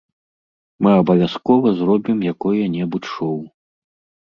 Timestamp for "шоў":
3.13-3.39